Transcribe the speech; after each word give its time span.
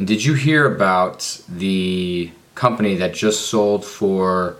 And 0.00 0.06
did 0.06 0.24
you 0.24 0.32
hear 0.32 0.64
about 0.64 1.42
the 1.46 2.30
company 2.54 2.94
that 2.94 3.12
just 3.12 3.50
sold 3.50 3.84
for 3.84 4.56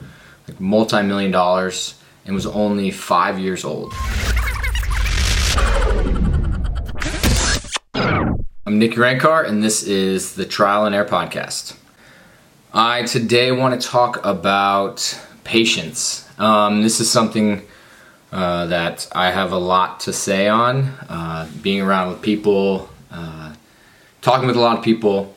like 0.47 0.61
multi-million 0.61 1.31
dollars 1.31 1.95
and 2.27 2.35
was 2.35 2.45
only 2.45 2.91
five 2.91 3.39
years 3.39 3.65
old? 3.65 3.91
I'm 7.95 8.79
Nick 8.79 8.91
Urankar, 8.91 9.49
and 9.49 9.65
this 9.65 9.83
is 9.83 10.35
the 10.35 10.45
Trial 10.45 10.85
and 10.85 10.95
Error 10.95 11.09
Podcast. 11.09 11.75
I 12.75 13.05
today 13.05 13.51
want 13.51 13.81
to 13.81 13.89
talk 13.89 14.23
about 14.23 15.19
patience. 15.45 16.29
Um, 16.39 16.83
this 16.83 17.01
is 17.01 17.11
something 17.11 17.63
uh, 18.31 18.67
that 18.67 19.09
I 19.13 19.31
have 19.31 19.53
a 19.53 19.59
lot 19.59 20.01
to 20.01 20.13
say 20.13 20.49
on. 20.49 20.93
Uh, 21.09 21.49
being 21.63 21.81
around 21.81 22.11
with 22.11 22.21
people, 22.21 22.91
uh, 23.11 23.40
talking 24.21 24.47
with 24.47 24.57
a 24.57 24.61
lot 24.61 24.79
of 24.79 24.85
people, 24.85 25.35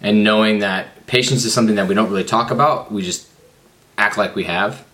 and 0.00 0.24
knowing 0.24 0.60
that 0.60 1.06
patience 1.06 1.44
is 1.44 1.52
something 1.52 1.76
that 1.76 1.88
we 1.88 1.94
don't 1.94 2.10
really 2.10 2.24
talk 2.24 2.50
about. 2.50 2.90
We 2.90 3.02
just 3.02 3.28
act 3.98 4.18
like 4.18 4.34
we 4.34 4.44
have. 4.44 4.84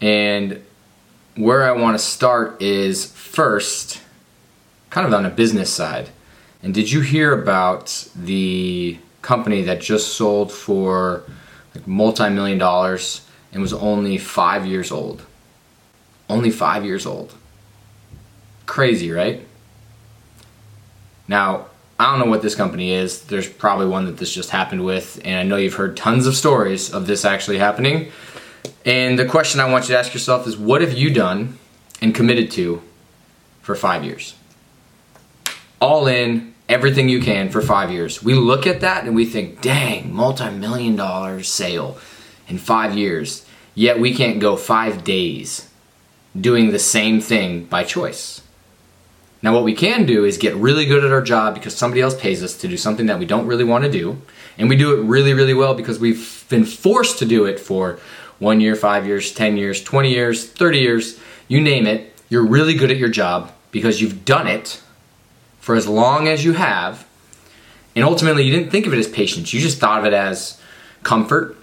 And 0.00 0.62
where 1.36 1.64
I 1.64 1.72
want 1.72 1.98
to 1.98 2.04
start 2.04 2.60
is 2.60 3.06
first, 3.12 4.00
kind 4.90 5.06
of 5.06 5.12
on 5.14 5.24
a 5.24 5.30
business 5.30 5.72
side. 5.72 6.10
And 6.62 6.74
did 6.74 6.90
you 6.90 7.00
hear 7.00 7.32
about 7.32 8.08
the 8.16 8.98
company 9.22 9.62
that 9.62 9.80
just 9.80 10.14
sold 10.14 10.52
for 10.52 11.22
like 11.74 11.86
multi-million 11.86 12.58
dollars 12.58 13.26
and 13.52 13.62
was 13.62 13.72
only 13.72 14.18
five 14.18 14.66
years 14.66 14.90
old? 14.90 15.24
Only 16.28 16.50
five 16.50 16.84
years 16.84 17.06
old. 17.06 17.34
Crazy, 18.66 19.12
right? 19.12 19.46
Now, 21.28 21.66
I 21.98 22.10
don't 22.10 22.18
know 22.18 22.30
what 22.30 22.42
this 22.42 22.54
company 22.54 22.92
is. 22.92 23.22
There's 23.22 23.48
probably 23.48 23.86
one 23.86 24.04
that 24.04 24.18
this 24.18 24.32
just 24.32 24.50
happened 24.50 24.84
with, 24.84 25.20
and 25.24 25.38
I 25.38 25.42
know 25.44 25.56
you've 25.56 25.74
heard 25.74 25.96
tons 25.96 26.26
of 26.26 26.34
stories 26.34 26.92
of 26.92 27.06
this 27.06 27.24
actually 27.24 27.58
happening. 27.58 28.12
And 28.84 29.18
the 29.18 29.24
question 29.24 29.60
I 29.60 29.70
want 29.70 29.84
you 29.84 29.94
to 29.94 29.98
ask 29.98 30.12
yourself 30.12 30.46
is 30.46 30.56
what 30.56 30.82
have 30.82 30.92
you 30.92 31.12
done 31.12 31.58
and 32.02 32.14
committed 32.14 32.50
to 32.52 32.82
for 33.62 33.74
five 33.74 34.04
years? 34.04 34.34
All 35.80 36.06
in, 36.06 36.54
everything 36.68 37.08
you 37.08 37.20
can 37.20 37.48
for 37.48 37.62
five 37.62 37.90
years. 37.90 38.22
We 38.22 38.34
look 38.34 38.66
at 38.66 38.80
that 38.80 39.04
and 39.04 39.14
we 39.14 39.24
think, 39.24 39.60
dang, 39.60 40.12
multi 40.12 40.50
million 40.50 40.96
dollar 40.96 41.42
sale 41.42 41.98
in 42.48 42.58
five 42.58 42.96
years. 42.96 43.46
Yet 43.74 44.00
we 44.00 44.14
can't 44.14 44.40
go 44.40 44.56
five 44.56 45.04
days 45.04 45.68
doing 46.38 46.70
the 46.70 46.78
same 46.78 47.20
thing 47.20 47.64
by 47.64 47.84
choice. 47.84 48.42
Now, 49.42 49.54
what 49.54 49.64
we 49.64 49.74
can 49.74 50.06
do 50.06 50.24
is 50.24 50.38
get 50.38 50.54
really 50.56 50.86
good 50.86 51.04
at 51.04 51.12
our 51.12 51.22
job 51.22 51.54
because 51.54 51.76
somebody 51.76 52.00
else 52.00 52.18
pays 52.18 52.42
us 52.42 52.56
to 52.58 52.68
do 52.68 52.76
something 52.76 53.06
that 53.06 53.18
we 53.18 53.26
don't 53.26 53.46
really 53.46 53.64
want 53.64 53.84
to 53.84 53.90
do. 53.90 54.20
And 54.58 54.68
we 54.68 54.76
do 54.76 54.98
it 54.98 55.04
really, 55.04 55.34
really 55.34 55.54
well 55.54 55.74
because 55.74 55.98
we've 55.98 56.44
been 56.48 56.64
forced 56.64 57.18
to 57.18 57.26
do 57.26 57.44
it 57.44 57.60
for 57.60 57.98
one 58.38 58.60
year, 58.60 58.74
five 58.74 59.06
years, 59.06 59.32
10 59.32 59.56
years, 59.56 59.82
20 59.82 60.10
years, 60.10 60.48
30 60.48 60.78
years, 60.78 61.20
you 61.48 61.60
name 61.60 61.86
it. 61.86 62.14
You're 62.28 62.46
really 62.46 62.74
good 62.74 62.90
at 62.90 62.96
your 62.96 63.08
job 63.08 63.52
because 63.70 64.00
you've 64.00 64.24
done 64.24 64.46
it 64.46 64.80
for 65.60 65.74
as 65.74 65.86
long 65.86 66.28
as 66.28 66.44
you 66.44 66.52
have. 66.52 67.06
And 67.94 68.04
ultimately, 68.04 68.44
you 68.44 68.52
didn't 68.52 68.70
think 68.70 68.86
of 68.86 68.92
it 68.92 68.98
as 68.98 69.08
patience, 69.08 69.52
you 69.52 69.60
just 69.60 69.78
thought 69.78 70.00
of 70.00 70.06
it 70.06 70.12
as 70.12 70.60
comfort. 71.02 71.56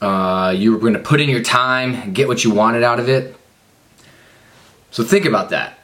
Uh, 0.00 0.54
you 0.56 0.72
were 0.72 0.78
going 0.78 0.94
to 0.94 0.98
put 0.98 1.20
in 1.20 1.28
your 1.28 1.42
time, 1.42 2.14
get 2.14 2.26
what 2.26 2.42
you 2.42 2.50
wanted 2.50 2.82
out 2.82 2.98
of 2.98 3.08
it. 3.08 3.36
So 4.90 5.04
think 5.04 5.26
about 5.26 5.50
that. 5.50 5.79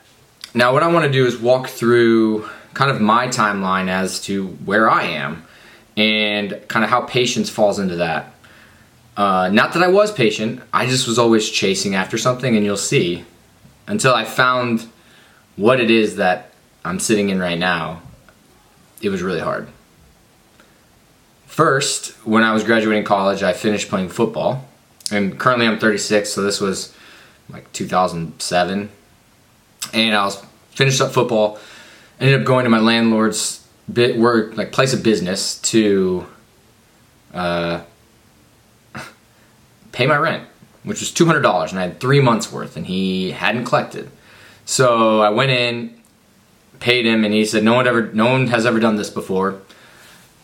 Now, 0.56 0.72
what 0.72 0.82
I 0.82 0.88
want 0.88 1.04
to 1.04 1.12
do 1.12 1.26
is 1.26 1.36
walk 1.36 1.68
through 1.68 2.48
kind 2.72 2.90
of 2.90 2.98
my 2.98 3.28
timeline 3.28 3.88
as 3.88 4.22
to 4.22 4.46
where 4.64 4.88
I 4.88 5.02
am 5.02 5.44
and 5.98 6.58
kind 6.66 6.82
of 6.82 6.88
how 6.88 7.02
patience 7.02 7.50
falls 7.50 7.78
into 7.78 7.96
that. 7.96 8.32
Uh, 9.18 9.50
not 9.52 9.74
that 9.74 9.82
I 9.82 9.88
was 9.88 10.10
patient, 10.10 10.62
I 10.72 10.86
just 10.86 11.06
was 11.06 11.18
always 11.18 11.50
chasing 11.50 11.94
after 11.94 12.16
something, 12.16 12.56
and 12.56 12.64
you'll 12.64 12.78
see 12.78 13.26
until 13.86 14.14
I 14.14 14.24
found 14.24 14.88
what 15.56 15.78
it 15.78 15.90
is 15.90 16.16
that 16.16 16.52
I'm 16.86 17.00
sitting 17.00 17.28
in 17.28 17.38
right 17.38 17.58
now, 17.58 18.00
it 19.02 19.10
was 19.10 19.20
really 19.22 19.40
hard. 19.40 19.68
First, 21.44 22.12
when 22.26 22.42
I 22.42 22.54
was 22.54 22.64
graduating 22.64 23.04
college, 23.04 23.42
I 23.42 23.52
finished 23.52 23.90
playing 23.90 24.08
football, 24.08 24.66
and 25.10 25.38
currently 25.38 25.66
I'm 25.66 25.78
36, 25.78 26.30
so 26.30 26.40
this 26.40 26.62
was 26.62 26.94
like 27.50 27.70
2007, 27.74 28.88
and 29.92 30.14
I 30.14 30.24
was 30.24 30.42
finished 30.70 31.00
up 31.00 31.12
football. 31.12 31.58
Ended 32.20 32.40
up 32.40 32.46
going 32.46 32.64
to 32.64 32.70
my 32.70 32.78
landlord's 32.78 33.66
bit 33.92 34.16
work, 34.18 34.56
like 34.56 34.72
place 34.72 34.92
of 34.92 35.02
business, 35.02 35.58
to 35.60 36.26
uh, 37.34 37.82
pay 39.92 40.06
my 40.06 40.16
rent, 40.16 40.44
which 40.82 41.00
was 41.00 41.10
two 41.12 41.26
hundred 41.26 41.42
dollars, 41.42 41.72
and 41.72 41.80
I 41.80 41.84
had 41.84 42.00
three 42.00 42.20
months 42.20 42.50
worth, 42.50 42.76
and 42.76 42.86
he 42.86 43.32
hadn't 43.32 43.64
collected. 43.64 44.10
So 44.64 45.20
I 45.20 45.30
went 45.30 45.50
in, 45.50 46.00
paid 46.80 47.06
him, 47.06 47.24
and 47.24 47.32
he 47.32 47.44
said, 47.44 47.62
"No 47.64 47.74
one 47.74 47.86
ever, 47.86 48.12
no 48.12 48.30
one 48.30 48.46
has 48.48 48.66
ever 48.66 48.80
done 48.80 48.96
this 48.96 49.10
before. 49.10 49.60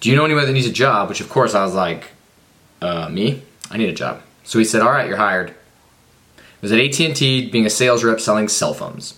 Do 0.00 0.10
you 0.10 0.16
know 0.16 0.24
anyone 0.24 0.46
that 0.46 0.52
needs 0.52 0.66
a 0.66 0.72
job?" 0.72 1.08
Which 1.08 1.20
of 1.20 1.28
course 1.28 1.54
I 1.54 1.64
was 1.64 1.74
like, 1.74 2.10
uh, 2.80 3.08
"Me, 3.08 3.42
I 3.70 3.78
need 3.78 3.88
a 3.88 3.94
job." 3.94 4.22
So 4.44 4.58
he 4.58 4.64
said, 4.64 4.82
"All 4.82 4.90
right, 4.90 5.08
you're 5.08 5.16
hired." 5.16 5.50
It 5.50 6.66
was 6.66 6.72
at 6.72 6.78
AT&T 6.78 7.50
being 7.50 7.66
a 7.66 7.70
sales 7.70 8.04
rep 8.04 8.20
selling 8.20 8.46
cell 8.46 8.72
phones. 8.72 9.14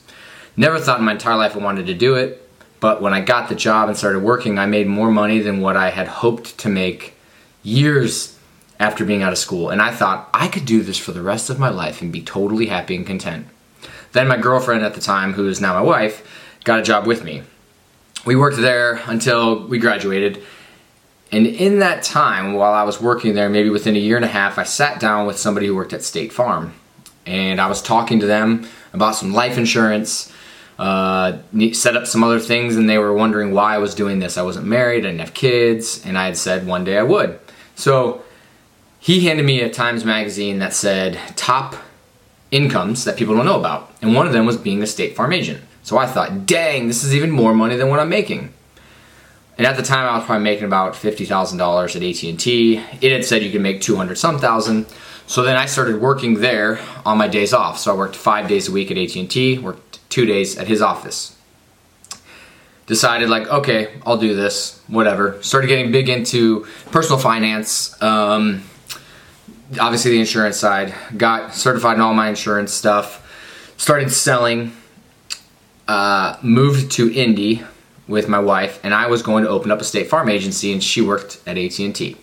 Never 0.56 0.78
thought 0.78 1.00
in 1.00 1.04
my 1.04 1.12
entire 1.12 1.36
life 1.36 1.56
I 1.56 1.58
wanted 1.58 1.86
to 1.86 1.94
do 1.94 2.14
it, 2.14 2.48
but 2.80 3.02
when 3.02 3.12
I 3.12 3.20
got 3.20 3.48
the 3.48 3.54
job 3.54 3.88
and 3.88 3.96
started 3.96 4.20
working, 4.20 4.58
I 4.58 4.66
made 4.66 4.86
more 4.86 5.10
money 5.10 5.40
than 5.40 5.60
what 5.60 5.76
I 5.76 5.90
had 5.90 6.06
hoped 6.06 6.58
to 6.58 6.68
make 6.68 7.14
years 7.62 8.38
after 8.78 9.04
being 9.04 9.22
out 9.22 9.32
of 9.32 9.38
school. 9.38 9.70
And 9.70 9.80
I 9.80 9.90
thought 9.90 10.28
I 10.34 10.48
could 10.48 10.64
do 10.64 10.82
this 10.82 10.98
for 10.98 11.12
the 11.12 11.22
rest 11.22 11.50
of 11.50 11.58
my 11.58 11.70
life 11.70 12.02
and 12.02 12.12
be 12.12 12.22
totally 12.22 12.66
happy 12.66 12.94
and 12.94 13.06
content. 13.06 13.46
Then 14.12 14.28
my 14.28 14.36
girlfriend 14.36 14.84
at 14.84 14.94
the 14.94 15.00
time, 15.00 15.32
who 15.32 15.48
is 15.48 15.60
now 15.60 15.74
my 15.74 15.82
wife, 15.82 16.24
got 16.62 16.78
a 16.78 16.82
job 16.82 17.06
with 17.06 17.24
me. 17.24 17.42
We 18.24 18.36
worked 18.36 18.58
there 18.58 19.00
until 19.06 19.66
we 19.66 19.78
graduated. 19.78 20.42
And 21.32 21.46
in 21.46 21.80
that 21.80 22.02
time, 22.02 22.54
while 22.54 22.72
I 22.72 22.84
was 22.84 23.00
working 23.00 23.34
there, 23.34 23.48
maybe 23.48 23.70
within 23.70 23.96
a 23.96 23.98
year 23.98 24.16
and 24.16 24.24
a 24.24 24.28
half, 24.28 24.56
I 24.56 24.62
sat 24.62 25.00
down 25.00 25.26
with 25.26 25.38
somebody 25.38 25.66
who 25.66 25.74
worked 25.74 25.92
at 25.92 26.02
State 26.02 26.32
Farm. 26.32 26.74
And 27.26 27.60
I 27.60 27.66
was 27.66 27.82
talking 27.82 28.20
to 28.20 28.26
them 28.26 28.68
about 28.92 29.16
some 29.16 29.32
life 29.32 29.58
insurance, 29.58 30.30
uh, 30.78 31.38
set 31.72 31.96
up 31.96 32.06
some 32.06 32.24
other 32.24 32.40
things, 32.40 32.76
and 32.76 32.88
they 32.88 32.98
were 32.98 33.12
wondering 33.12 33.52
why 33.52 33.74
I 33.74 33.78
was 33.78 33.94
doing 33.94 34.18
this. 34.18 34.36
I 34.36 34.42
wasn't 34.42 34.66
married, 34.66 35.04
I 35.04 35.08
didn't 35.08 35.20
have 35.20 35.34
kids, 35.34 36.04
and 36.04 36.18
I 36.18 36.26
had 36.26 36.36
said 36.36 36.66
one 36.66 36.84
day 36.84 36.98
I 36.98 37.02
would. 37.02 37.38
So 37.76 38.22
he 38.98 39.26
handed 39.26 39.44
me 39.44 39.60
a 39.60 39.70
Times 39.70 40.04
magazine 40.04 40.58
that 40.60 40.72
said 40.72 41.18
top 41.36 41.76
incomes 42.50 43.04
that 43.04 43.16
people 43.16 43.34
don't 43.34 43.44
know 43.44 43.58
about. 43.58 43.92
And 44.00 44.14
one 44.14 44.26
of 44.26 44.32
them 44.32 44.46
was 44.46 44.56
being 44.56 44.82
a 44.82 44.86
State 44.86 45.16
Farm 45.16 45.32
agent. 45.32 45.62
So 45.82 45.98
I 45.98 46.06
thought, 46.06 46.46
dang, 46.46 46.86
this 46.88 47.04
is 47.04 47.14
even 47.14 47.30
more 47.30 47.52
money 47.52 47.76
than 47.76 47.90
what 47.90 48.00
I'm 48.00 48.08
making. 48.08 48.52
And 49.58 49.66
at 49.66 49.76
the 49.76 49.82
time, 49.82 50.08
I 50.08 50.16
was 50.16 50.24
probably 50.24 50.42
making 50.42 50.64
about 50.64 50.96
fifty 50.96 51.24
thousand 51.24 51.58
dollars 51.58 51.94
at 51.94 52.02
AT 52.02 52.22
and 52.24 52.40
T. 52.40 52.82
It 53.00 53.12
had 53.12 53.24
said 53.24 53.42
you 53.42 53.52
could 53.52 53.60
make 53.60 53.80
two 53.80 53.96
hundred 53.96 54.16
some 54.16 54.38
thousand. 54.38 54.86
So 55.26 55.42
then 55.42 55.56
I 55.56 55.66
started 55.66 56.00
working 56.00 56.40
there 56.40 56.80
on 57.06 57.18
my 57.18 57.28
days 57.28 57.52
off. 57.52 57.78
So 57.78 57.92
I 57.92 57.96
worked 57.96 58.16
five 58.16 58.48
days 58.48 58.68
a 58.68 58.72
week 58.72 58.90
at 58.90 58.98
AT 58.98 59.14
and 59.16 59.30
T. 59.30 59.58
Worked 59.58 59.93
two 60.14 60.24
days 60.24 60.56
at 60.56 60.68
his 60.68 60.80
office. 60.80 61.36
Decided 62.86 63.28
like, 63.28 63.48
okay, 63.48 63.94
I'll 64.06 64.16
do 64.16 64.36
this. 64.36 64.80
Whatever. 64.86 65.42
Started 65.42 65.66
getting 65.66 65.90
big 65.90 66.08
into 66.08 66.66
personal 66.92 67.18
finance. 67.18 68.00
Um, 68.00 68.62
obviously 69.80 70.12
the 70.12 70.20
insurance 70.20 70.56
side. 70.56 70.94
Got 71.16 71.54
certified 71.54 71.96
in 71.96 72.00
all 72.00 72.14
my 72.14 72.28
insurance 72.28 72.72
stuff. 72.72 73.20
Started 73.76 74.12
selling. 74.12 74.76
Uh, 75.88 76.38
moved 76.42 76.92
to 76.92 77.12
Indy 77.12 77.62
with 78.06 78.28
my 78.28 78.38
wife, 78.38 78.80
and 78.84 78.94
I 78.94 79.08
was 79.08 79.22
going 79.22 79.44
to 79.44 79.50
open 79.50 79.70
up 79.70 79.80
a 79.80 79.84
State 79.84 80.08
Farm 80.08 80.30
agency, 80.30 80.72
and 80.72 80.82
she 80.82 81.02
worked 81.02 81.40
at 81.46 81.58
AT&T. 81.58 82.16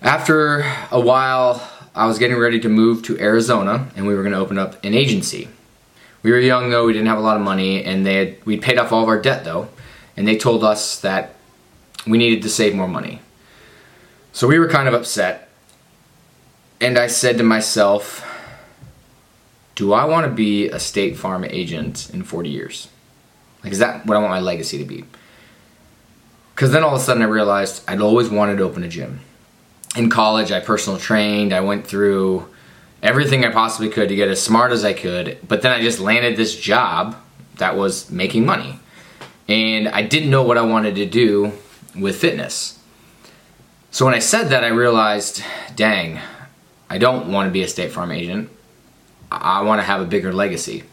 After 0.00 0.60
a 0.90 1.00
while, 1.00 1.68
I 1.94 2.06
was 2.06 2.18
getting 2.18 2.38
ready 2.38 2.58
to 2.60 2.70
move 2.70 3.02
to 3.04 3.18
Arizona, 3.18 3.88
and 3.96 4.06
we 4.06 4.14
were 4.14 4.22
going 4.22 4.32
to 4.32 4.38
open 4.38 4.58
up 4.58 4.82
an 4.82 4.94
agency. 4.94 5.48
We 6.22 6.30
were 6.30 6.38
young 6.38 6.70
though; 6.70 6.86
we 6.86 6.92
didn't 6.92 7.08
have 7.08 7.18
a 7.18 7.22
lot 7.22 7.36
of 7.36 7.42
money, 7.42 7.84
and 7.84 8.06
they 8.06 8.14
had, 8.14 8.46
we'd 8.46 8.62
paid 8.62 8.78
off 8.78 8.92
all 8.92 9.02
of 9.02 9.08
our 9.08 9.20
debt 9.20 9.44
though, 9.44 9.68
and 10.16 10.26
they 10.26 10.36
told 10.36 10.62
us 10.62 11.00
that 11.00 11.34
we 12.06 12.18
needed 12.18 12.42
to 12.42 12.48
save 12.48 12.74
more 12.74 12.88
money. 12.88 13.20
So 14.32 14.46
we 14.46 14.58
were 14.58 14.68
kind 14.68 14.88
of 14.88 14.94
upset, 14.94 15.48
and 16.80 16.98
I 16.98 17.06
said 17.08 17.38
to 17.38 17.44
myself, 17.44 18.24
"Do 19.74 19.92
I 19.92 20.04
want 20.04 20.26
to 20.26 20.32
be 20.32 20.68
a 20.68 20.78
State 20.78 21.16
Farm 21.16 21.44
agent 21.44 22.10
in 22.12 22.22
40 22.22 22.50
years?" 22.50 22.88
Like, 23.64 23.72
is 23.72 23.78
that 23.78 24.06
what 24.06 24.16
I 24.16 24.20
want 24.20 24.30
my 24.30 24.40
legacy 24.40 24.78
to 24.78 24.84
be? 24.84 25.04
Because 26.54 26.72
then 26.72 26.82
all 26.82 26.94
of 26.94 27.00
a 27.00 27.04
sudden 27.04 27.22
I 27.22 27.26
realized 27.26 27.82
I'd 27.88 28.00
always 28.00 28.28
wanted 28.28 28.56
to 28.56 28.64
open 28.64 28.84
a 28.84 28.88
gym. 28.88 29.20
In 29.96 30.08
college, 30.08 30.52
I 30.52 30.60
personal 30.60 30.98
trained, 30.98 31.52
I 31.52 31.60
went 31.60 31.86
through 31.86 32.48
everything 33.02 33.44
I 33.44 33.50
possibly 33.50 33.88
could 33.88 34.08
to 34.08 34.14
get 34.14 34.28
as 34.28 34.40
smart 34.40 34.72
as 34.72 34.84
I 34.84 34.92
could, 34.92 35.38
but 35.46 35.62
then 35.62 35.72
I 35.72 35.82
just 35.82 35.98
landed 35.98 36.36
this 36.36 36.56
job 36.56 37.16
that 37.56 37.76
was 37.76 38.10
making 38.10 38.46
money. 38.46 38.78
And 39.48 39.88
I 39.88 40.02
didn't 40.02 40.30
know 40.30 40.42
what 40.42 40.56
I 40.56 40.62
wanted 40.62 40.94
to 40.96 41.06
do 41.06 41.52
with 41.98 42.16
fitness. 42.16 42.78
So 43.90 44.04
when 44.04 44.14
I 44.14 44.20
said 44.20 44.44
that, 44.48 44.64
I 44.64 44.68
realized, 44.68 45.42
dang, 45.74 46.20
I 46.88 46.98
don't 46.98 47.30
want 47.30 47.48
to 47.48 47.52
be 47.52 47.62
a 47.62 47.68
State 47.68 47.92
Farm 47.92 48.12
agent. 48.12 48.48
I 49.30 49.62
want 49.62 49.80
to 49.80 49.84
have 49.84 50.00
a 50.00 50.06
bigger 50.06 50.32
legacy. 50.32 50.84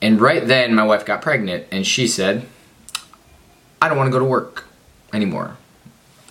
And 0.00 0.20
right 0.20 0.46
then, 0.46 0.74
my 0.74 0.84
wife 0.84 1.04
got 1.04 1.22
pregnant, 1.22 1.66
and 1.70 1.86
she 1.86 2.06
said, 2.06 2.46
I 3.80 3.88
don't 3.88 3.96
want 3.96 4.08
to 4.08 4.12
go 4.12 4.18
to 4.18 4.24
work 4.24 4.66
anymore. 5.12 5.56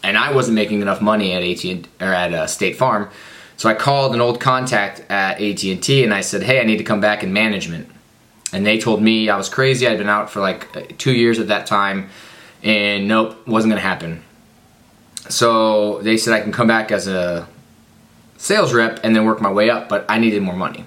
And 0.04 0.18
I 0.18 0.32
wasn't 0.34 0.56
making 0.56 0.82
enough 0.82 1.02
money 1.02 1.34
at 1.34 1.44
AT 1.44 1.88
or 2.00 2.14
at 2.14 2.34
uh, 2.34 2.48
State 2.48 2.76
Farm, 2.76 3.10
so 3.58 3.70
I 3.70 3.74
called 3.74 4.14
an 4.14 4.22
old 4.22 4.40
contact 4.40 5.02
at 5.10 5.42
AT&T 5.42 6.04
and 6.04 6.14
I 6.14 6.22
said, 6.22 6.44
"Hey, 6.44 6.60
I 6.60 6.64
need 6.64 6.78
to 6.78 6.84
come 6.84 7.02
back 7.02 7.24
in 7.24 7.32
management." 7.34 7.90
And 8.52 8.66
they 8.66 8.80
told 8.80 9.02
me 9.02 9.30
I 9.30 9.38
was 9.38 9.50
crazy. 9.50 9.88
I'd 9.88 9.98
been 9.98 10.10
out 10.10 10.30
for 10.30 10.40
like 10.40 10.76
uh, 10.76 10.84
two 10.98 11.14
years 11.14 11.40
at 11.40 11.48
that 11.48 11.66
time, 11.66 12.10
and 12.64 13.08
nope, 13.08 13.48
wasn't 13.48 13.72
gonna 13.72 13.82
happen. 13.82 14.24
So 15.30 16.02
they 16.02 16.18
said 16.18 16.34
I 16.34 16.42
can 16.42 16.52
come 16.52 16.68
back 16.68 16.92
as 16.92 17.08
a 17.08 17.48
sales 18.38 18.74
rep 18.74 19.00
and 19.04 19.16
then 19.16 19.26
work 19.26 19.42
my 19.42 19.52
way 19.52 19.70
up, 19.70 19.90
but 19.90 20.06
I 20.08 20.20
needed 20.20 20.42
more 20.42 20.56
money. 20.56 20.86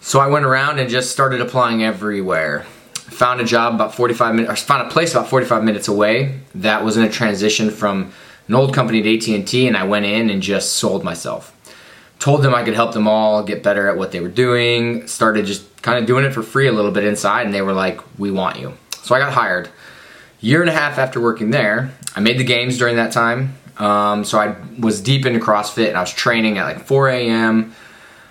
So 0.00 0.18
I 0.18 0.26
went 0.26 0.44
around 0.44 0.80
and 0.80 0.90
just 0.90 1.12
started 1.12 1.40
applying 1.40 1.84
everywhere. 1.84 2.64
Found 2.94 3.40
a 3.40 3.44
job 3.44 3.74
about 3.74 3.94
45 3.94 4.34
minutes, 4.34 4.62
found 4.62 4.86
a 4.86 4.90
place 4.90 5.12
about 5.12 5.28
45 5.28 5.62
minutes 5.62 5.86
away 5.86 6.40
that 6.56 6.84
was 6.84 6.96
in 6.96 7.04
a 7.04 7.10
transition 7.10 7.70
from 7.70 8.12
an 8.52 8.56
old 8.56 8.74
company 8.74 9.00
at 9.00 9.06
AT&T 9.06 9.66
and 9.66 9.78
I 9.78 9.84
went 9.84 10.04
in 10.04 10.28
and 10.28 10.42
just 10.42 10.74
sold 10.74 11.02
myself. 11.02 11.56
Told 12.18 12.42
them 12.42 12.54
I 12.54 12.62
could 12.62 12.74
help 12.74 12.92
them 12.92 13.08
all 13.08 13.42
get 13.42 13.62
better 13.62 13.88
at 13.88 13.96
what 13.96 14.12
they 14.12 14.20
were 14.20 14.28
doing. 14.28 15.06
Started 15.06 15.46
just 15.46 15.80
kind 15.80 15.98
of 15.98 16.04
doing 16.04 16.26
it 16.26 16.34
for 16.34 16.42
free 16.42 16.68
a 16.68 16.72
little 16.72 16.90
bit 16.90 17.04
inside 17.04 17.46
and 17.46 17.54
they 17.54 17.62
were 17.62 17.72
like, 17.72 17.98
"We 18.18 18.30
want 18.30 18.60
you." 18.60 18.74
So 19.02 19.14
I 19.14 19.20
got 19.20 19.32
hired. 19.32 19.70
Year 20.40 20.60
and 20.60 20.68
a 20.68 20.74
half 20.74 20.98
after 20.98 21.18
working 21.18 21.48
there, 21.50 21.92
I 22.14 22.20
made 22.20 22.38
the 22.38 22.44
games 22.44 22.76
during 22.76 22.96
that 22.96 23.10
time. 23.10 23.54
Um, 23.78 24.22
so 24.22 24.38
I 24.38 24.54
was 24.78 25.00
deep 25.00 25.24
into 25.24 25.40
CrossFit 25.40 25.88
and 25.88 25.96
I 25.96 26.00
was 26.00 26.12
training 26.12 26.58
at 26.58 26.64
like 26.64 26.84
4 26.84 27.08
a.m. 27.08 27.74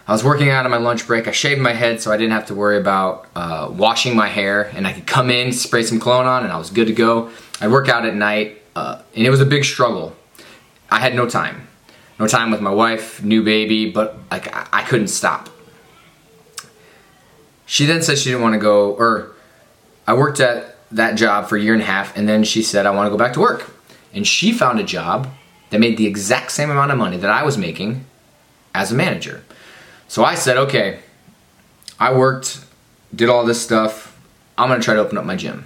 I 0.08 0.12
was 0.12 0.24
working 0.24 0.52
out 0.52 0.66
on 0.66 0.72
my 0.72 0.78
lunch 0.78 1.08
break. 1.08 1.28
I 1.28 1.32
shaved 1.32 1.62
my 1.62 1.74
head 1.74 2.00
so 2.00 2.12
I 2.12 2.18
didn't 2.18 2.34
have 2.34 2.46
to 2.48 2.54
worry 2.54 2.78
about 2.78 3.28
uh, 3.36 3.70
washing 3.72 4.16
my 4.16 4.28
hair, 4.28 4.72
and 4.76 4.86
I 4.86 4.94
could 4.94 5.08
come 5.08 5.32
in, 5.32 5.52
spray 5.52 5.82
some 5.82 6.00
cologne 6.00 6.28
on, 6.28 6.44
and 6.44 6.54
I 6.54 6.60
was 6.60 6.70
good 6.70 6.86
to 6.88 6.94
go. 6.94 7.32
I'd 7.60 7.72
work 7.72 7.90
out 7.90 8.06
at 8.06 8.14
night, 8.14 8.61
uh, 8.76 9.02
and 9.16 9.26
it 9.26 9.30
was 9.30 9.42
a 9.42 9.46
big 9.46 9.64
struggle. 9.66 10.16
I 10.90 11.00
had 11.00 11.16
no 11.16 11.28
time, 11.30 11.68
no 12.20 12.28
time 12.28 12.52
with 12.52 12.62
my 12.62 12.72
wife, 12.72 13.24
new 13.24 13.44
baby, 13.44 13.90
but 13.90 14.18
like 14.30 14.54
I, 14.54 14.68
I 14.74 14.84
couldn't 14.84 15.08
stop. 15.08 15.50
She 17.66 17.86
then 17.86 18.02
said 18.02 18.18
she 18.18 18.30
didn't 18.30 18.42
want 18.42 18.54
to 18.54 18.60
go, 18.60 18.92
or 18.94 19.32
I 20.06 20.14
worked 20.14 20.40
at 20.40 20.76
that 20.92 21.16
job 21.16 21.48
for 21.48 21.56
a 21.56 21.62
year 21.62 21.74
and 21.74 21.82
a 21.82 21.86
half, 21.86 22.16
and 22.18 22.28
then 22.28 22.44
she 22.44 22.62
said 22.64 22.86
I 22.86 22.92
want 22.92 23.08
to 23.08 23.10
go 23.12 23.18
back 23.18 23.34
to 23.34 23.40
work, 23.40 23.72
and 24.14 24.28
she 24.28 24.52
found 24.52 24.80
a 24.80 24.84
job 24.84 25.30
that 25.70 25.80
made 25.80 25.98
the 25.98 26.06
exact 26.06 26.52
same 26.52 26.70
amount 26.70 26.92
of 26.92 26.98
money 26.98 27.18
that 27.18 27.30
I 27.30 27.44
was 27.44 27.58
making 27.58 28.06
as 28.76 28.92
a 28.92 28.96
manager. 28.96 29.44
So 30.10 30.26
I 30.26 30.36
said, 30.36 30.58
okay, 30.58 31.00
I 31.98 32.12
worked, 32.14 32.66
did 33.16 33.30
all 33.30 33.46
this 33.46 33.62
stuff. 33.62 34.20
I'm 34.58 34.68
gonna 34.68 34.82
try 34.82 34.96
to 34.96 35.00
open 35.00 35.18
up 35.18 35.24
my 35.24 35.38
gym. 35.38 35.66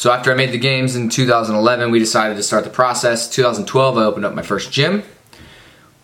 So 0.00 0.10
after 0.10 0.32
I 0.32 0.34
made 0.34 0.50
the 0.50 0.56
games 0.56 0.96
in 0.96 1.10
2011, 1.10 1.90
we 1.90 1.98
decided 1.98 2.38
to 2.38 2.42
start 2.42 2.64
the 2.64 2.70
process. 2.70 3.28
2012, 3.28 3.98
I 3.98 4.04
opened 4.04 4.24
up 4.24 4.32
my 4.32 4.40
first 4.40 4.72
gym. 4.72 5.02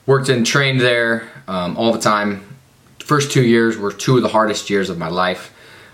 Worked 0.05 0.29
and 0.29 0.45
trained 0.45 0.83
there 0.83 1.31
um, 1.49 1.79
all 1.79 1.95
the 1.95 1.99
time. 1.99 2.45
First 2.99 3.33
two 3.33 3.43
years 3.43 3.79
were 3.79 3.91
two 3.91 4.17
of 4.17 4.23
the 4.23 4.29
hardest 4.29 4.69
years 4.69 4.91
of 4.91 4.99
my 4.99 5.09
life, 5.09 5.51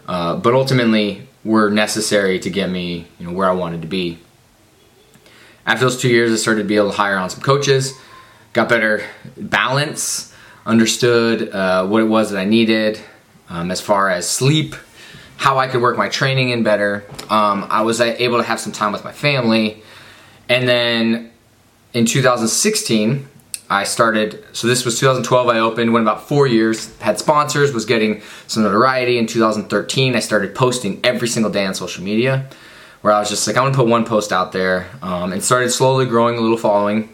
uh, 0.09 0.35
but 0.35 0.53
ultimately 0.53 1.29
were 1.45 1.71
necessary 1.71 2.41
to 2.41 2.51
get 2.51 2.69
me 2.71 3.07
you 3.21 3.27
know, 3.29 3.33
where 3.33 3.49
I 3.49 3.53
wanted 3.53 3.83
to 3.83 3.87
be. 3.89 4.19
After 5.65 5.85
those 5.85 6.01
two 6.01 6.09
years, 6.09 6.33
I 6.33 6.35
started 6.35 6.63
to 6.63 6.69
be 6.69 6.75
able 6.75 6.91
to 6.91 6.97
hire 6.97 7.19
on 7.19 7.31
some 7.31 7.41
coaches, 7.41 7.97
got 8.53 8.69
better 8.69 9.05
balance, 9.37 10.35
understood 10.67 11.51
uh, 11.51 11.87
what 11.87 12.03
it 12.03 12.07
was 12.07 12.33
that 12.33 12.41
I 12.41 12.47
needed 12.47 12.99
um, 13.49 13.71
as 13.71 13.81
far 13.81 14.11
as 14.11 14.29
sleep, 14.29 14.75
how 15.43 15.59
I 15.59 15.67
could 15.67 15.83
work 15.83 15.97
my 15.97 16.09
training 16.09 16.51
in 16.51 16.63
better. 16.63 17.05
Um, 17.29 17.67
I 17.69 17.83
was 17.83 18.01
able 18.01 18.39
to 18.39 18.45
have 18.45 18.61
some 18.61 18.71
time 18.71 18.93
with 18.93 19.03
my 19.03 19.11
family. 19.11 19.83
And 20.49 20.69
then 20.69 21.33
in 21.93 22.07
2016, 22.07 23.27
I 23.69 23.83
started, 23.83 24.45
so 24.53 24.69
this 24.69 24.85
was 24.85 25.01
2012, 25.01 25.49
I 25.49 25.59
opened, 25.59 25.93
went 25.93 26.05
about 26.05 26.29
four 26.29 26.47
years, 26.47 26.97
had 27.01 27.19
sponsors, 27.19 27.73
was 27.73 27.85
getting 27.87 28.23
some 28.47 28.63
notoriety. 28.63 29.19
In 29.19 29.27
2013, 29.27 30.15
I 30.15 30.21
started 30.21 30.55
posting 30.55 31.01
every 31.03 31.27
single 31.27 31.51
day 31.51 31.67
on 31.67 31.75
social 31.75 32.05
media, 32.05 32.47
where 33.01 33.13
I 33.13 33.19
was 33.19 33.29
just 33.29 33.45
like, 33.45 33.57
I'm 33.57 33.65
gonna 33.65 33.75
put 33.75 33.89
one 33.89 34.05
post 34.05 34.31
out 34.33 34.53
there, 34.53 34.89
um, 35.03 35.33
and 35.33 35.43
started 35.43 35.71
slowly 35.71 36.07
growing 36.07 36.39
a 36.39 36.41
little 36.41 36.57
following. 36.57 37.13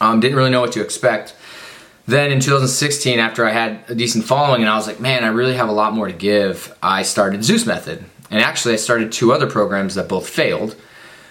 Um, 0.00 0.18
didn't 0.18 0.36
really 0.36 0.50
know 0.50 0.60
what 0.60 0.72
to 0.72 0.80
expect. 0.80 1.36
Then 2.06 2.32
in 2.32 2.40
2016, 2.40 3.18
after 3.18 3.46
I 3.46 3.52
had 3.52 3.84
a 3.88 3.94
decent 3.94 4.24
following 4.24 4.62
and 4.62 4.70
I 4.70 4.76
was 4.76 4.86
like, 4.86 5.00
man, 5.00 5.24
I 5.24 5.28
really 5.28 5.54
have 5.54 5.68
a 5.68 5.72
lot 5.72 5.92
more 5.92 6.08
to 6.08 6.12
give, 6.12 6.76
I 6.82 7.02
started 7.02 7.44
Zeus 7.44 7.64
Method. 7.64 8.04
And 8.30 8.40
actually, 8.40 8.74
I 8.74 8.78
started 8.78 9.12
two 9.12 9.32
other 9.32 9.46
programs 9.46 9.94
that 9.94 10.08
both 10.08 10.28
failed, 10.28 10.74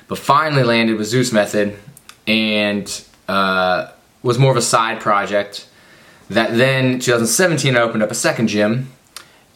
but 0.08 0.18
finally 0.18 0.64
landed 0.64 0.98
with 0.98 1.08
Zeus 1.08 1.34
Method 1.34 1.78
and 2.28 3.04
uh, 3.28 3.92
was 4.22 4.38
more 4.38 4.52
of 4.52 4.58
a 4.58 4.62
side 4.62 5.02
project. 5.02 5.68
That 6.30 6.56
then, 6.58 7.00
2017, 7.00 7.76
I 7.76 7.82
opened 7.82 8.04
up 8.04 8.12
a 8.12 8.16
second 8.16 8.48
gym 8.48 8.92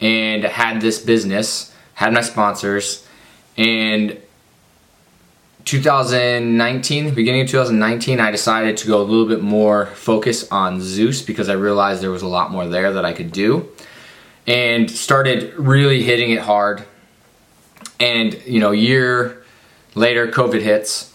and 0.02 0.44
had 0.44 0.82
this 0.82 1.00
business, 1.00 1.74
had 1.94 2.14
my 2.14 2.22
sponsors, 2.22 3.08
and 3.58 4.20
2019, 5.66 7.16
beginning 7.16 7.42
of 7.42 7.48
2019, 7.48 8.20
I 8.20 8.30
decided 8.30 8.78
to 8.78 8.88
go 8.88 9.02
a 9.02 9.04
little 9.04 9.28
bit 9.28 9.42
more 9.42 9.88
focus 9.88 10.48
on 10.52 10.80
Zeus 10.80 11.24
because 11.24 11.50
I 11.50 11.54
realized 11.54 12.04
there 12.04 12.12
was 12.12 12.22
a 12.22 12.28
lot 12.28 12.52
more 12.52 12.68
there 12.68 12.94
that 12.94 13.04
I 13.04 13.14
could 13.14 13.32
do 13.32 13.68
and 14.48 14.90
started 14.90 15.54
really 15.56 16.04
hitting 16.04 16.32
it 16.32 16.40
hard. 16.40 16.86
And, 18.00 18.40
you 18.46 18.60
know, 18.60 18.74
a 18.74 18.76
year 18.76 19.44
later, 19.96 20.28
COVID 20.28 20.62
hits 20.62 21.12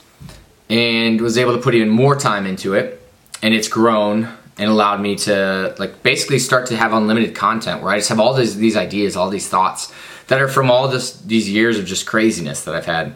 and 0.68 1.20
was 1.20 1.38
able 1.38 1.54
to 1.56 1.62
put 1.62 1.74
even 1.74 1.88
more 1.88 2.16
time 2.16 2.44
into 2.44 2.74
it. 2.74 3.00
And 3.42 3.54
it's 3.54 3.68
grown 3.68 4.28
and 4.58 4.68
allowed 4.68 5.00
me 5.00 5.16
to, 5.16 5.74
like, 5.78 6.02
basically 6.02 6.38
start 6.38 6.66
to 6.66 6.76
have 6.76 6.92
unlimited 6.92 7.34
content 7.34 7.82
where 7.82 7.92
I 7.92 7.98
just 7.98 8.08
have 8.08 8.20
all 8.20 8.34
these, 8.34 8.56
these 8.56 8.76
ideas, 8.76 9.16
all 9.16 9.30
these 9.30 9.48
thoughts 9.48 9.92
that 10.26 10.40
are 10.40 10.48
from 10.48 10.70
all 10.70 10.88
this, 10.88 11.12
these 11.20 11.48
years 11.48 11.78
of 11.78 11.86
just 11.86 12.04
craziness 12.04 12.64
that 12.64 12.74
I've 12.74 12.86
had. 12.86 13.14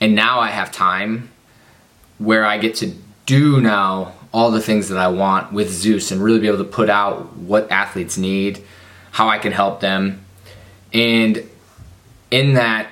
And 0.00 0.14
now 0.14 0.40
I 0.40 0.48
have 0.48 0.72
time 0.72 1.30
where 2.18 2.44
I 2.44 2.58
get 2.58 2.74
to 2.76 2.94
do 3.26 3.60
now 3.60 4.14
all 4.32 4.50
the 4.50 4.60
things 4.60 4.88
that 4.88 4.98
I 4.98 5.08
want 5.08 5.52
with 5.52 5.70
Zeus 5.70 6.10
and 6.10 6.22
really 6.22 6.38
be 6.38 6.46
able 6.46 6.58
to 6.58 6.64
put 6.64 6.88
out 6.88 7.36
what 7.36 7.70
athletes 7.70 8.16
need, 8.16 8.64
how 9.12 9.28
I 9.28 9.38
can 9.38 9.52
help 9.52 9.80
them. 9.80 10.24
And 10.92 11.48
in 12.30 12.54
that 12.54 12.88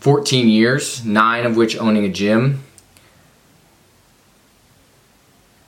14 0.00 0.48
years, 0.48 1.04
nine 1.04 1.46
of 1.46 1.56
which 1.56 1.76
owning 1.76 2.04
a 2.04 2.08
gym, 2.08 2.62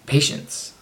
patience. 0.07 0.75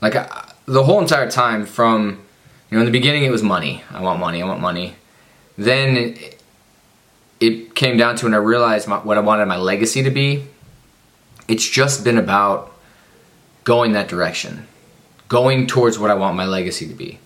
Like 0.00 0.16
I, 0.16 0.52
the 0.66 0.84
whole 0.84 1.00
entire 1.00 1.30
time 1.30 1.66
from, 1.66 2.22
you 2.70 2.76
know, 2.76 2.80
in 2.80 2.86
the 2.86 2.92
beginning 2.92 3.24
it 3.24 3.30
was 3.30 3.42
money. 3.42 3.82
I 3.90 4.00
want 4.00 4.18
money, 4.18 4.42
I 4.42 4.46
want 4.46 4.60
money. 4.60 4.96
Then 5.56 6.16
it 7.46 7.74
came 7.74 7.96
down 7.96 8.16
to 8.16 8.26
when 8.26 8.34
I 8.34 8.38
realized 8.38 8.88
my, 8.88 8.98
what 8.98 9.18
I 9.18 9.20
wanted 9.20 9.46
my 9.46 9.56
legacy 9.56 10.02
to 10.02 10.10
be, 10.10 10.46
it's 11.46 11.68
just 11.68 12.04
been 12.04 12.18
about 12.18 12.72
going 13.64 13.92
that 13.92 14.08
direction, 14.08 14.66
going 15.28 15.66
towards 15.66 15.98
what 15.98 16.10
I 16.10 16.14
want 16.14 16.36
my 16.36 16.46
legacy 16.46 16.88
to 16.88 16.94
be. 16.94 17.18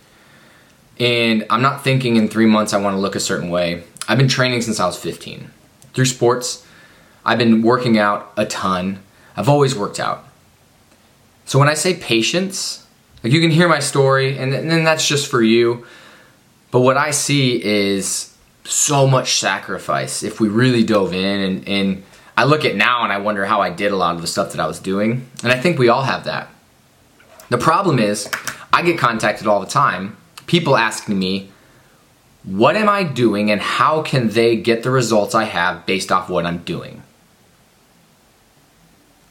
And 0.99 1.47
I'm 1.51 1.63
not 1.63 1.85
thinking 1.85 2.17
in 2.17 2.29
three 2.29 2.47
months 2.47 2.73
I 2.73 2.81
want 2.81 2.95
to 2.95 3.01
look 3.01 3.15
a 3.15 3.21
certain 3.21 3.51
way. 3.51 3.85
I've 4.09 4.19
been 4.19 4.29
training 4.29 4.63
since 4.63 4.81
I 4.81 4.87
was 4.87 4.97
15. 4.97 5.51
Through 5.93 6.07
sports, 6.07 6.67
I've 7.25 7.39
been 7.39 7.63
working 7.63 7.99
out 7.99 8.33
a 8.37 8.47
ton. 8.47 9.01
I've 9.37 9.49
always 9.49 9.77
worked 9.77 10.01
out. 10.01 10.25
So 11.45 11.59
when 11.59 11.69
I 11.69 11.75
say 11.75 11.95
patience, 11.95 12.87
like 13.23 13.33
you 13.33 13.41
can 13.41 13.51
hear 13.51 13.69
my 13.69 13.79
story, 13.79 14.37
and 14.37 14.53
then 14.53 14.85
that's 14.85 15.07
just 15.07 15.31
for 15.31 15.43
you. 15.43 15.87
But 16.71 16.81
what 16.81 16.97
I 16.97 17.11
see 17.13 17.63
is 17.63 18.37
so 18.69 19.07
much 19.07 19.39
sacrifice 19.39 20.23
if 20.23 20.41
we 20.41 20.49
really 20.49 20.85
dove 20.85 21.15
in 21.15 21.41
and, 21.41 21.69
and 21.69 22.03
I 22.37 22.45
look 22.45 22.65
at 22.65 22.77
now 22.77 23.03
and 23.03 23.13
I 23.13 23.19
wonder 23.19 23.47
how 23.47 23.61
I 23.61 23.71
did 23.71 23.91
a 23.91 23.97
lot 23.97 24.15
of 24.15 24.21
the 24.21 24.27
stuff 24.27 24.53
that 24.53 24.61
I 24.61 24.67
was 24.67 24.79
doing. 24.79 25.29
And 25.43 25.51
I 25.51 25.59
think 25.59 25.79
we 25.79 25.89
all 25.89 26.03
have 26.03 26.25
that. 26.25 26.49
The 27.49 27.59
problem 27.59 27.99
is, 27.99 28.31
I 28.73 28.83
get 28.83 28.99
contacted 28.99 29.47
all 29.47 29.61
the 29.61 29.67
time, 29.67 30.17
people 30.47 30.77
asking 30.77 31.19
me, 31.19 31.51
what 32.45 32.77
am 32.77 32.89
I 32.89 33.03
doing 33.03 33.51
and 33.51 33.61
how 33.61 34.03
can 34.03 34.29
they 34.29 34.57
get 34.57 34.83
the 34.83 34.91
results 34.91 35.35
I 35.35 35.45
have 35.45 35.85
based 35.85 36.13
off 36.13 36.31
what 36.31 36.47
I'm 36.47 36.59
doing? 36.59 37.03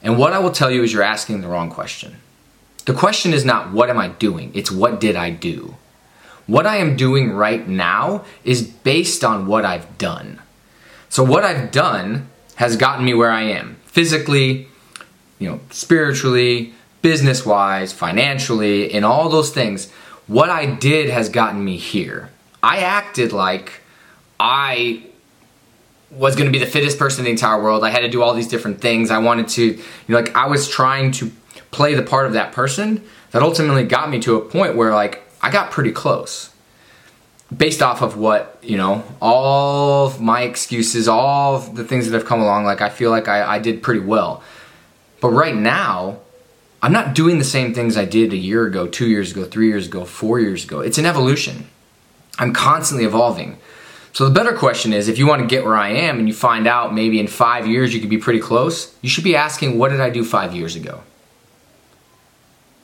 And 0.02 0.18
what 0.18 0.32
I 0.32 0.38
will 0.38 0.52
tell 0.52 0.70
you 0.70 0.82
is 0.82 0.92
you're 0.92 1.02
asking 1.02 1.40
the 1.40 1.48
wrong 1.48 1.70
question. 1.70 2.16
The 2.84 2.94
question 2.94 3.32
is 3.32 3.44
not 3.44 3.72
what 3.72 3.90
am 3.90 3.98
I 3.98 4.08
doing, 4.08 4.50
it's 4.54 4.70
what 4.70 5.00
did 5.00 5.16
I 5.16 5.30
do? 5.30 5.76
What 6.48 6.66
I 6.66 6.78
am 6.78 6.96
doing 6.96 7.32
right 7.32 7.68
now 7.68 8.24
is 8.42 8.62
based 8.62 9.22
on 9.22 9.46
what 9.46 9.66
I've 9.66 9.98
done. 9.98 10.40
So 11.10 11.22
what 11.22 11.44
I've 11.44 11.70
done 11.70 12.30
has 12.56 12.76
gotten 12.76 13.04
me 13.04 13.12
where 13.12 13.30
I 13.30 13.42
am 13.42 13.76
physically, 13.84 14.66
you 15.38 15.50
know, 15.50 15.60
spiritually, 15.70 16.72
business 17.02 17.44
wise, 17.44 17.92
financially, 17.92 18.94
and 18.94 19.04
all 19.04 19.28
those 19.28 19.50
things. 19.50 19.90
What 20.26 20.48
I 20.48 20.64
did 20.64 21.10
has 21.10 21.28
gotten 21.28 21.62
me 21.62 21.76
here. 21.76 22.30
I 22.62 22.78
acted 22.78 23.32
like 23.32 23.82
I 24.40 25.04
was 26.10 26.34
going 26.34 26.50
to 26.50 26.58
be 26.58 26.64
the 26.64 26.70
fittest 26.70 26.98
person 26.98 27.20
in 27.20 27.24
the 27.26 27.30
entire 27.30 27.62
world. 27.62 27.84
I 27.84 27.90
had 27.90 28.00
to 28.00 28.08
do 28.08 28.22
all 28.22 28.32
these 28.32 28.48
different 28.48 28.80
things. 28.80 29.10
I 29.10 29.18
wanted 29.18 29.48
to, 29.48 29.64
you 29.64 29.82
know, 30.08 30.18
like 30.18 30.34
I 30.34 30.46
was 30.46 30.66
trying 30.66 31.12
to 31.12 31.30
play 31.72 31.92
the 31.92 32.02
part 32.02 32.24
of 32.24 32.32
that 32.32 32.52
person 32.52 33.04
that 33.32 33.42
ultimately 33.42 33.84
got 33.84 34.08
me 34.08 34.18
to 34.20 34.36
a 34.36 34.40
point 34.40 34.76
where 34.76 34.94
like 34.94 35.27
I 35.40 35.50
got 35.50 35.70
pretty 35.70 35.92
close. 35.92 36.50
Based 37.56 37.80
off 37.80 38.02
of 38.02 38.16
what, 38.16 38.58
you 38.62 38.76
know, 38.76 39.04
all 39.22 40.06
of 40.06 40.20
my 40.20 40.42
excuses, 40.42 41.08
all 41.08 41.58
the 41.58 41.84
things 41.84 42.08
that 42.08 42.16
have 42.16 42.26
come 42.26 42.40
along, 42.40 42.64
like 42.64 42.82
I 42.82 42.90
feel 42.90 43.10
like 43.10 43.26
I, 43.26 43.56
I 43.56 43.58
did 43.58 43.82
pretty 43.82 44.00
well. 44.00 44.42
But 45.20 45.30
right 45.30 45.56
now, 45.56 46.18
I'm 46.82 46.92
not 46.92 47.14
doing 47.14 47.38
the 47.38 47.44
same 47.44 47.74
things 47.74 47.96
I 47.96 48.04
did 48.04 48.32
a 48.32 48.36
year 48.36 48.66
ago, 48.66 48.86
two 48.86 49.08
years 49.08 49.32
ago, 49.32 49.44
three 49.44 49.68
years 49.68 49.86
ago, 49.86 50.04
four 50.04 50.38
years 50.38 50.64
ago. 50.64 50.80
It's 50.80 50.98
an 50.98 51.06
evolution. 51.06 51.68
I'm 52.38 52.52
constantly 52.52 53.04
evolving. 53.04 53.58
So 54.12 54.24
the 54.28 54.34
better 54.34 54.56
question 54.56 54.92
is 54.92 55.08
if 55.08 55.18
you 55.18 55.26
want 55.26 55.42
to 55.42 55.46
get 55.46 55.64
where 55.64 55.76
I 55.76 55.90
am 55.90 56.18
and 56.18 56.28
you 56.28 56.34
find 56.34 56.66
out 56.66 56.94
maybe 56.94 57.18
in 57.18 57.26
five 57.26 57.66
years 57.66 57.94
you 57.94 58.00
could 58.00 58.10
be 58.10 58.18
pretty 58.18 58.40
close, 58.40 58.94
you 59.02 59.08
should 59.08 59.24
be 59.24 59.36
asking, 59.36 59.78
what 59.78 59.90
did 59.90 60.00
I 60.00 60.10
do 60.10 60.24
five 60.24 60.54
years 60.54 60.76
ago? 60.76 61.02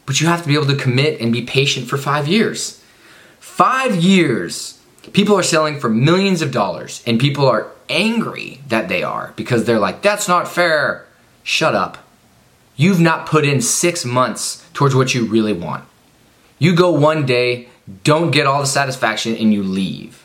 But 0.06 0.20
you 0.20 0.26
have 0.26 0.42
to 0.42 0.48
be 0.48 0.54
able 0.54 0.66
to 0.66 0.76
commit 0.76 1.20
and 1.20 1.32
be 1.32 1.42
patient 1.42 1.88
for 1.88 1.96
five 1.96 2.28
years. 2.28 2.82
Five 3.40 3.96
years. 3.96 4.80
People 5.12 5.36
are 5.36 5.42
selling 5.42 5.78
for 5.78 5.88
millions 5.88 6.42
of 6.42 6.50
dollars 6.50 7.02
and 7.06 7.20
people 7.20 7.46
are 7.46 7.70
angry 7.88 8.60
that 8.68 8.88
they 8.88 9.02
are 9.02 9.32
because 9.36 9.64
they're 9.64 9.78
like, 9.78 10.02
that's 10.02 10.28
not 10.28 10.48
fair. 10.48 11.06
Shut 11.42 11.74
up. 11.74 11.98
You've 12.76 13.00
not 13.00 13.26
put 13.26 13.44
in 13.44 13.60
six 13.60 14.04
months 14.04 14.66
towards 14.72 14.94
what 14.94 15.14
you 15.14 15.26
really 15.26 15.52
want. 15.52 15.84
You 16.58 16.74
go 16.74 16.90
one 16.90 17.26
day, 17.26 17.68
don't 18.02 18.30
get 18.30 18.46
all 18.46 18.60
the 18.60 18.66
satisfaction, 18.66 19.36
and 19.36 19.52
you 19.52 19.62
leave. 19.62 20.24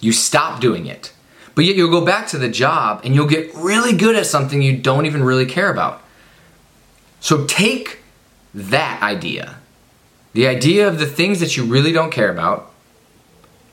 You 0.00 0.12
stop 0.12 0.60
doing 0.60 0.86
it. 0.86 1.12
But 1.54 1.64
yet 1.64 1.76
you'll 1.76 1.90
go 1.90 2.04
back 2.04 2.28
to 2.28 2.38
the 2.38 2.48
job 2.48 3.00
and 3.04 3.14
you'll 3.14 3.26
get 3.26 3.54
really 3.54 3.96
good 3.96 4.16
at 4.16 4.26
something 4.26 4.60
you 4.60 4.76
don't 4.76 5.06
even 5.06 5.22
really 5.22 5.46
care 5.46 5.70
about. 5.70 6.02
So 7.20 7.46
take 7.46 8.00
that 8.54 9.02
idea, 9.02 9.56
the 10.32 10.46
idea 10.46 10.86
of 10.86 10.98
the 10.98 11.06
things 11.06 11.40
that 11.40 11.56
you 11.56 11.64
really 11.64 11.92
don't 11.92 12.12
care 12.12 12.30
about, 12.30 12.70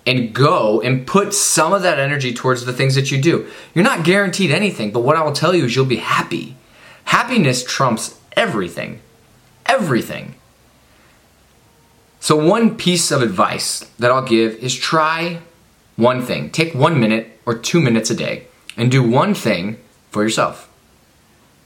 and 0.06 0.34
go 0.34 0.82
and 0.82 1.06
put 1.06 1.34
some 1.34 1.74
of 1.74 1.84
that 1.84 2.00
energy 2.00 2.34
towards 2.34 2.66
the 2.66 2.74
things 2.74 2.96
that 2.96 3.12
you 3.12 3.22
do. 3.22 3.48
You're 3.76 3.84
not 3.84 4.04
guaranteed 4.04 4.50
anything, 4.50 4.92
but 4.92 5.02
what 5.02 5.16
I 5.16 5.24
will 5.24 5.32
tell 5.32 5.54
you 5.54 5.66
is 5.66 5.76
you'll 5.76 5.86
be 5.86 5.98
happy. 5.98 6.56
Happiness 7.06 7.64
trumps 7.64 8.20
everything. 8.36 9.02
Everything. 9.68 10.36
So, 12.20 12.36
one 12.36 12.78
piece 12.78 13.12
of 13.12 13.22
advice 13.22 13.80
that 14.00 14.12
I'll 14.12 14.26
give 14.26 14.56
is 14.56 14.76
try 14.76 15.42
one 15.96 16.24
thing. 16.24 16.50
Take 16.50 16.74
one 16.74 17.00
minute 17.00 17.40
or 17.46 17.58
two 17.58 17.82
minutes 17.82 18.10
a 18.10 18.16
day 18.16 18.48
and 18.78 18.90
do 18.90 19.08
one 19.08 19.34
thing 19.34 19.78
for 20.10 20.24
yourself 20.24 20.71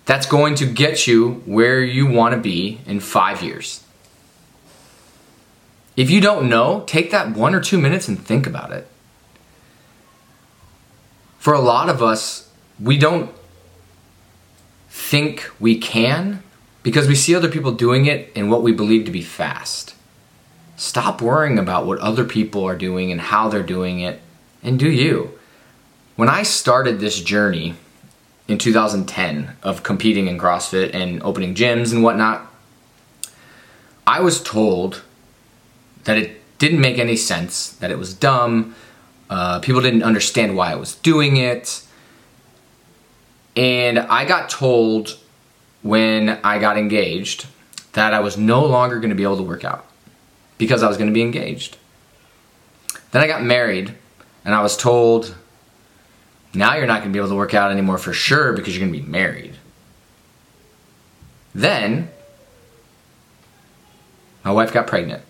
that's 0.06 0.26
going 0.28 0.56
to 0.56 0.66
get 0.66 1.08
you 1.08 1.44
where 1.46 1.84
you 1.84 2.06
want 2.06 2.36
to 2.36 2.40
be 2.40 2.80
in 2.86 3.00
five 3.00 3.42
years. 3.42 3.84
If 5.96 6.10
you 6.10 6.22
don't 6.22 6.50
know, 6.50 6.84
take 6.88 7.12
that 7.12 7.36
one 7.36 7.56
or 7.56 7.62
two 7.62 7.80
minutes 7.80 8.08
and 8.08 8.20
think 8.20 8.46
about 8.46 8.72
it. 8.72 8.88
For 11.40 11.54
a 11.54 11.60
lot 11.60 11.90
of 11.90 12.04
us, 12.04 12.50
we 12.80 12.98
don't 12.98 13.32
think 14.90 15.50
we 15.60 15.78
can 15.78 16.44
because 16.84 17.08
we 17.08 17.16
see 17.16 17.34
other 17.34 17.50
people 17.50 17.72
doing 17.72 18.06
it 18.06 18.32
in 18.36 18.50
what 18.50 18.62
we 18.62 18.72
believe 18.72 19.06
to 19.06 19.12
be 19.12 19.22
fast. 19.22 19.96
Stop 20.76 21.22
worrying 21.22 21.58
about 21.58 21.86
what 21.86 22.00
other 22.00 22.26
people 22.26 22.66
are 22.66 22.76
doing 22.76 23.12
and 23.12 23.22
how 23.22 23.48
they're 23.48 23.64
doing 23.64 24.02
it, 24.02 24.22
and 24.62 24.78
do 24.78 24.90
you. 24.90 25.38
When 26.16 26.30
I 26.30 26.44
started 26.44 27.00
this 27.00 27.22
journey, 27.22 27.76
in 28.48 28.58
2010 28.58 29.56
of 29.64 29.84
competing 29.84 30.28
in 30.28 30.38
CrossFit 30.38 30.94
and 30.94 31.22
opening 31.24 31.56
gyms 31.56 31.92
and 31.92 32.04
whatnot, 32.04 32.52
I 34.06 34.20
was 34.22 34.42
told 34.42 35.02
that 36.04 36.18
it 36.18 36.42
didn't 36.60 36.80
make 36.80 37.00
any 37.00 37.16
sense, 37.16 37.70
that 37.70 37.92
it 37.92 37.98
was 37.98 38.14
dumb, 38.14 38.76
uh, 39.30 39.60
people 39.60 39.82
didn't 39.82 40.04
understand 40.04 40.56
why 40.56 40.72
I 40.72 40.76
was 40.76 40.96
doing 40.96 41.38
it. 41.38 41.84
And 43.56 44.00
I 44.00 44.26
got 44.26 44.50
told 44.50 45.18
when 45.82 46.30
I 46.44 46.60
got 46.60 46.78
engaged 46.78 47.48
that 47.94 48.14
I 48.14 48.20
was 48.20 48.38
no 48.38 48.66
longer 48.66 49.00
going 49.00 49.10
to 49.10 49.16
be 49.16 49.24
able 49.24 49.38
to 49.38 49.44
work 49.44 49.64
out 49.64 49.86
because 50.58 50.84
I 50.84 50.88
was 50.88 50.98
going 50.98 51.10
to 51.10 51.14
be 51.14 51.22
engaged. 51.22 51.78
Then 53.12 53.22
I 53.22 53.28
got 53.28 53.44
married 53.44 53.96
and 54.44 54.54
I 54.54 54.62
was 54.62 54.78
told 54.78 55.36
now 56.56 56.76
you're 56.76 56.88
not 56.88 57.02
going 57.02 57.12
to 57.12 57.14
be 57.14 57.20
able 57.20 57.30
to 57.30 57.36
work 57.36 57.54
out 57.54 57.72
anymore 57.72 57.98
for 57.98 58.14
sure 58.14 58.54
because 58.54 58.76
you're 58.76 58.88
going 58.88 58.94
to 58.94 59.06
be 59.06 59.12
married. 59.12 59.56
Then, 61.54 62.10
my 64.44 64.52
wife 64.52 64.74
got 64.74 64.88
pregnant. 64.88 65.24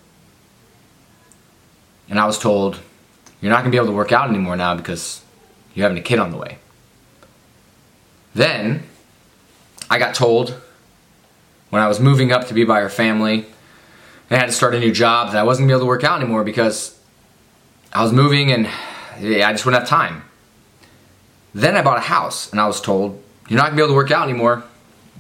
And 2.10 2.20
I 2.20 2.26
was 2.26 2.38
told, 2.38 2.80
you're 3.42 3.52
not 3.52 3.58
going 3.58 3.72
to 3.72 3.72
be 3.72 3.78
able 3.78 3.88
to 3.88 3.94
work 3.94 4.12
out 4.12 4.30
anymore 4.30 4.56
now 4.56 4.76
because 4.76 5.24
you're 5.74 5.84
having 5.84 5.98
a 5.98 6.02
kid 6.02 6.20
on 6.20 6.32
the 6.32 6.38
way. 6.38 6.58
Then, 8.34 8.84
I 9.90 10.00
got 10.00 10.16
told 10.16 10.56
when 11.70 11.82
I 11.82 11.88
was 11.88 12.00
moving 12.00 12.32
up 12.32 12.48
to 12.48 12.54
be 12.54 12.64
by 12.64 12.82
her 12.82 12.90
family, 12.90 13.46
I 14.30 14.38
had 14.38 14.48
to 14.48 14.52
start 14.52 14.74
a 14.74 14.80
new 14.80 14.92
job 14.92 15.32
that 15.32 15.38
I 15.38 15.44
wasn't 15.44 15.68
going 15.68 15.70
to 15.70 15.74
be 15.74 15.78
able 15.78 15.86
to 15.86 15.90
work 15.90 16.04
out 16.04 16.22
anymore 16.22 16.44
because 16.44 17.00
I 17.94 18.04
was 18.04 18.12
moving 18.12 18.52
and 18.52 18.68
I 19.18 19.52
just 19.52 19.66
wouldn't 19.66 19.82
have 19.82 19.90
time. 19.90 20.24
Then 21.56 21.78
I 21.78 21.82
bought 21.82 21.98
a 21.98 22.02
house 22.02 22.52
and 22.52 22.60
I 22.60 22.68
was 22.68 22.82
told, 22.82 23.24
you're 23.48 23.58
not 23.58 23.68
gonna 23.68 23.78
be 23.78 23.82
able 23.82 23.94
to 23.94 23.96
work 23.96 24.12
out 24.12 24.28
anymore 24.28 24.66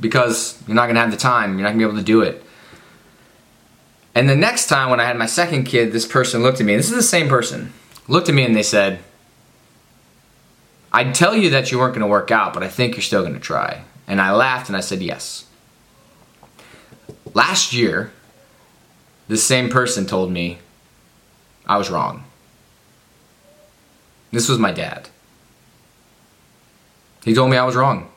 because 0.01 0.61
you're 0.67 0.75
not 0.75 0.87
gonna 0.87 0.99
have 0.99 1.09
the 1.09 1.17
time, 1.17 1.53
you're 1.53 1.63
not 1.63 1.69
gonna 1.69 1.77
be 1.77 1.89
able 1.89 1.97
to 1.97 2.03
do 2.03 2.21
it. 2.21 2.43
And 4.13 4.29
the 4.29 4.35
next 4.35 4.67
time 4.67 4.89
when 4.89 4.99
I 4.99 5.05
had 5.05 5.17
my 5.17 5.27
second 5.27 5.63
kid, 5.63 5.93
this 5.93 6.05
person 6.05 6.43
looked 6.43 6.59
at 6.59 6.65
me, 6.65 6.75
this 6.75 6.89
is 6.89 6.95
the 6.95 7.03
same 7.03 7.29
person, 7.29 7.71
looked 8.09 8.27
at 8.27 8.35
me 8.35 8.43
and 8.43 8.53
they 8.53 8.63
said, 8.63 8.99
I'd 10.91 11.15
tell 11.15 11.33
you 11.33 11.49
that 11.51 11.71
you 11.71 11.79
weren't 11.79 11.93
gonna 11.93 12.05
work 12.05 12.31
out, 12.31 12.53
but 12.53 12.63
I 12.63 12.67
think 12.67 12.95
you're 12.95 13.01
still 13.01 13.23
gonna 13.23 13.39
try. 13.39 13.83
And 14.05 14.19
I 14.19 14.33
laughed 14.33 14.67
and 14.67 14.75
I 14.75 14.81
said, 14.81 15.01
yes. 15.01 15.45
Last 17.33 17.71
year, 17.71 18.11
the 19.29 19.37
same 19.37 19.69
person 19.69 20.05
told 20.05 20.31
me 20.31 20.59
I 21.65 21.77
was 21.77 21.89
wrong. 21.89 22.25
This 24.31 24.49
was 24.49 24.59
my 24.59 24.71
dad. 24.71 25.07
He 27.25 27.33
told 27.33 27.49
me 27.49 27.57
I 27.57 27.65
was 27.65 27.75
wrong. 27.75 28.09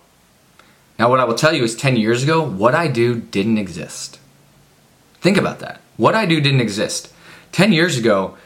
Now, 0.99 1.09
what 1.09 1.19
I 1.19 1.25
will 1.25 1.35
tell 1.35 1.55
you 1.55 1.65
is 1.65 1.75
10 1.75 1.97
years 1.97 2.23
ago, 2.23 2.43
what 2.43 2.75
I 2.75 2.88
do 2.88 3.19
didn't 3.19 3.57
exist. 3.57 4.21
Think 5.21 5.38
about 5.38 5.61
that. 5.61 5.81
What 5.97 6.15
I 6.15 6.27
do 6.27 6.41
didn't 6.41 6.61
exist. 6.61 7.12
10 7.53 7.73
years 7.73 7.97
ago, 7.97 8.37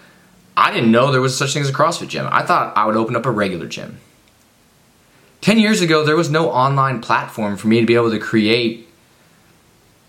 I 0.56 0.72
didn't 0.72 0.92
know 0.92 1.10
there 1.10 1.20
was 1.20 1.36
such 1.36 1.52
thing 1.52 1.62
as 1.62 1.68
a 1.68 1.72
CrossFit 1.72 2.08
gym. 2.08 2.28
I 2.30 2.44
thought 2.44 2.76
I 2.76 2.86
would 2.86 2.96
open 2.96 3.16
up 3.16 3.26
a 3.26 3.30
regular 3.30 3.66
gym. 3.66 3.98
10 5.40 5.58
years 5.58 5.80
ago, 5.80 6.04
there 6.04 6.16
was 6.16 6.30
no 6.30 6.50
online 6.50 7.00
platform 7.00 7.56
for 7.56 7.66
me 7.66 7.80
to 7.80 7.86
be 7.86 7.96
able 7.96 8.12
to 8.12 8.20
create, 8.20 8.88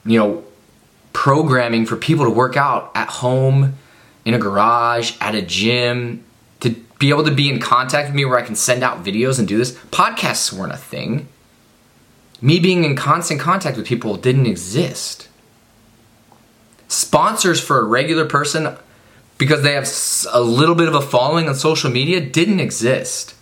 you 0.05 0.19
know, 0.19 0.43
programming 1.13 1.87
for 1.87 1.95
people 1.95 2.25
to 2.25 2.31
work 2.31 2.55
out 2.55 2.91
at 2.93 3.09
home, 3.09 3.73
in 4.25 4.33
a 4.33 4.39
garage, 4.39 5.15
at 5.19 5.33
a 5.33 5.41
gym, 5.41 6.23
be 6.69 7.09
able 7.09 7.23
to 7.25 7.31
be 7.31 7.49
in 7.49 7.59
contact 7.59 8.09
with 8.09 8.15
me 8.15 8.25
where 8.25 8.39
I 8.39 8.43
can 8.43 8.55
send 8.55 8.83
out 8.83 9.03
videos 9.03 9.39
and 9.39 9.47
do 9.47 9.57
this. 9.57 9.73
Podcasts 9.91 10.53
weren't 10.53 10.73
a 10.73 10.77
thing. 10.77 11.27
Me 12.41 12.59
being 12.59 12.83
in 12.83 12.95
constant 12.95 13.39
contact 13.39 13.77
with 13.77 13.85
people 13.85 14.15
didn't 14.17 14.45
exist. 14.45 15.29
Sponsors 16.87 17.59
for 17.59 17.79
a 17.79 17.83
regular 17.83 18.25
person 18.25 18.77
because 19.37 19.61
they 19.63 19.73
have 19.73 19.89
a 20.31 20.41
little 20.41 20.75
bit 20.75 20.87
of 20.87 20.95
a 20.95 21.01
following 21.01 21.47
on 21.47 21.55
social 21.55 21.89
media 21.89 22.21
didn't 22.21 22.59
exist. 22.59 23.35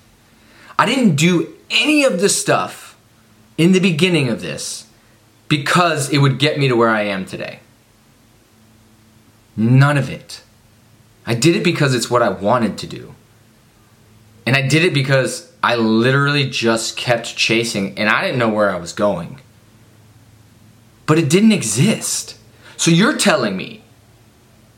I 0.80 0.86
didn't 0.86 1.16
do 1.16 1.54
any 1.70 2.04
of 2.04 2.20
this 2.20 2.40
stuff 2.40 2.98
in 3.58 3.72
the 3.72 3.80
beginning 3.80 4.30
of 4.30 4.42
this 4.42 4.88
because 5.48 6.10
it 6.10 6.20
would 6.20 6.40
get 6.40 6.58
me 6.58 6.68
to 6.68 6.76
where 6.76 6.90
I 6.90 7.04
am 7.04 7.26
today. 7.26 7.60
None 9.56 9.98
of 9.98 10.10
it. 10.10 10.42
I 11.32 11.34
did 11.34 11.56
it 11.56 11.64
because 11.64 11.96
it's 11.96 12.10
what 12.10 12.22
I 12.22 12.28
wanted 12.28 12.78
to 12.80 12.88
do. 12.88 13.16
And 14.46 14.54
I 14.54 14.68
did 14.68 14.84
it 14.84 14.94
because 14.94 15.50
I 15.64 15.78
literally 15.78 16.50
just 16.50 16.98
kept 16.98 17.38
chasing 17.38 17.98
and 17.98 18.10
I 18.10 18.26
didn't 18.26 18.38
know 18.38 18.50
where 18.50 18.70
I 18.70 18.76
was 18.76 18.92
going. 18.92 19.40
But 21.06 21.18
it 21.18 21.30
didn't 21.30 21.54
exist. 21.54 22.38
So 22.76 22.92
you're 22.92 23.16
telling 23.16 23.56
me 23.56 23.82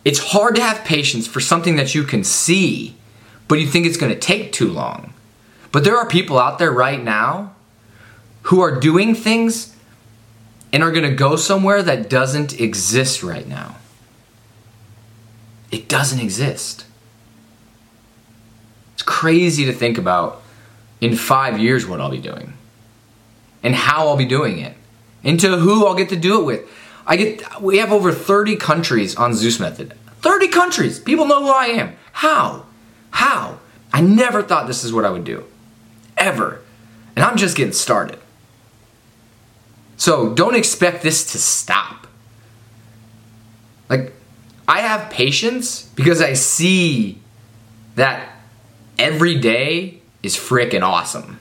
it's 0.06 0.20
hard 0.20 0.54
to 0.58 0.62
have 0.62 0.86
patience 0.86 1.26
for 1.26 1.40
something 1.40 1.76
that 1.78 1.96
you 1.96 2.04
can 2.04 2.24
see, 2.24 2.98
but 3.48 3.60
you 3.60 3.66
think 3.66 3.88
it's 3.88 3.98
going 3.98 4.14
to 4.14 4.20
take 4.20 4.52
too 4.52 4.72
long. 4.72 5.12
But 5.72 5.84
there 5.84 5.98
are 5.98 6.08
people 6.08 6.38
out 6.38 6.60
there 6.60 6.72
right 6.72 7.04
now 7.04 7.56
who 8.44 8.62
are 8.62 8.80
doing 8.80 9.16
things 9.16 9.76
and 10.72 10.84
are 10.84 10.92
going 10.92 11.10
to 11.10 11.16
go 11.16 11.36
somewhere 11.36 11.82
that 11.82 12.12
doesn't 12.12 12.62
exist 12.62 13.24
right 13.24 13.48
now. 13.48 13.78
It 15.74 15.90
doesn't 15.90 16.20
exist. 16.20 16.86
It's 18.94 19.02
crazy 19.02 19.66
to 19.66 19.74
think 19.74 19.98
about 19.98 20.44
in 21.02 21.16
five 21.16 21.58
years 21.58 21.88
what 21.88 22.00
I'll 22.00 22.12
be 22.12 22.20
doing 22.20 22.54
and 23.64 23.74
how 23.74 24.08
I'll 24.08 24.16
be 24.16 24.26
doing 24.26 24.60
it 24.60 24.78
and 25.24 25.40
to 25.40 25.58
who 25.58 25.88
I'll 25.88 25.96
get 25.96 26.10
to 26.10 26.16
do 26.16 26.40
it 26.40 26.44
with. 26.44 26.70
I 27.08 27.16
get 27.16 27.60
we 27.60 27.80
have 27.80 27.92
over 27.92 28.12
30 28.12 28.56
countries 28.58 29.16
on 29.16 29.34
Zeus 29.34 29.60
Method. 29.60 29.96
30 30.22 30.50
countries. 30.50 31.00
People 31.00 31.26
know 31.26 31.42
who 31.42 31.50
I 31.50 31.66
am. 31.66 31.96
How? 32.12 32.68
How? 33.10 33.58
I 33.92 34.02
never 34.02 34.44
thought 34.44 34.68
this 34.68 34.84
is 34.84 34.94
what 34.94 35.06
I 35.06 35.10
would 35.10 35.24
do. 35.24 35.44
Ever. 36.18 36.62
And 37.16 37.26
I'm 37.26 37.36
just 37.36 37.58
getting 37.58 37.74
started. 37.74 38.20
So 39.98 40.36
don't 40.36 40.56
expect 40.56 41.02
this 41.02 41.32
to 41.32 41.40
stop. 41.40 42.06
Like, 43.90 44.14
I 44.68 44.82
have 44.82 45.12
patience 45.12 45.84
because 45.96 46.22
I 46.22 46.34
see 46.34 47.20
that 47.96 48.30
every 48.98 49.40
day 49.40 50.02
is 50.22 50.36
freaking 50.36 50.84
awesome. 50.84 51.40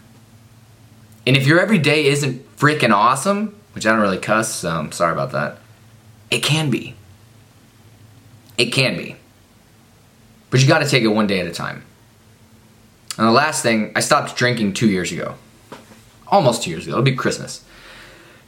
And 1.27 1.37
if 1.37 1.47
your 1.47 1.61
every 1.61 1.79
day 1.79 2.07
isn't 2.07 2.57
freaking 2.57 2.93
awesome, 2.93 3.55
which 3.75 3.87
I 3.87 3.91
don't 3.91 4.01
really 4.01 4.19
cuss, 4.19 4.53
so 4.57 4.71
I'm 4.71 4.93
sorry 4.93 5.13
about 5.13 5.33
that, 5.33 5.59
it 6.31 6.43
can 6.43 6.71
be. 6.71 6.95
It 8.59 8.67
can 8.67 8.97
be. 8.97 9.17
But 10.51 10.61
you 10.61 10.69
gotta 10.69 10.89
take 10.89 11.05
it 11.05 11.09
one 11.09 11.27
day 11.27 11.41
at 11.41 11.47
a 11.47 11.53
time. 11.53 11.85
And 13.17 13.27
the 13.27 13.33
last 13.33 13.63
thing, 13.63 13.93
I 13.95 14.01
stopped 14.01 14.37
drinking 14.37 14.75
two 14.75 14.89
years 14.89 15.13
ago. 15.13 15.37
Almost 16.27 16.63
two 16.63 16.71
years 16.71 16.87
ago. 16.87 16.93
It'll 16.93 17.05
be 17.05 17.15
Christmas. 17.15 17.65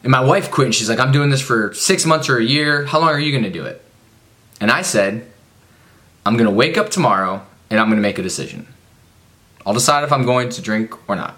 And 0.02 0.10
my 0.10 0.20
wife 0.20 0.50
quit 0.50 0.66
and 0.66 0.74
she's 0.74 0.88
like, 0.88 0.98
I'm 0.98 1.12
doing 1.12 1.30
this 1.30 1.40
for 1.40 1.72
six 1.74 2.04
months 2.04 2.28
or 2.28 2.38
a 2.38 2.44
year. 2.44 2.86
How 2.86 2.98
long 2.98 3.10
are 3.10 3.20
you 3.20 3.32
gonna 3.32 3.50
do 3.50 3.64
it? 3.64 3.82
And 4.64 4.71
I 4.71 4.80
said, 4.80 5.30
I'm 6.25 6.38
gonna 6.38 6.50
wake 6.50 6.78
up 6.78 6.88
tomorrow 6.88 7.42
and 7.68 7.78
I'm 7.78 7.90
gonna 7.90 8.00
make 8.00 8.18
a 8.18 8.23
decision. 8.23 8.66
I'll 9.66 9.75
decide 9.75 10.04
if 10.04 10.11
I'm 10.11 10.25
going 10.25 10.49
to 10.49 10.62
drink 10.62 10.94
or 11.06 11.16
not. 11.16 11.37